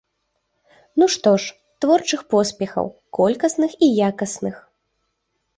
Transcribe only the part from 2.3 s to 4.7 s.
поспехаў, колькасных і якасных!